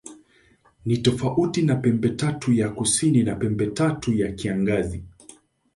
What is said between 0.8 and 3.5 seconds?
Ni tofauti na Pembetatu ya Kusini au